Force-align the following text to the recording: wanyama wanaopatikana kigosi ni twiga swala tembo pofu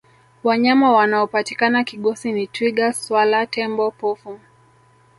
wanyama 0.43 0.91
wanaopatikana 0.91 1.83
kigosi 1.83 2.31
ni 2.33 2.47
twiga 2.47 2.93
swala 2.93 3.45
tembo 3.47 3.91
pofu 3.91 4.39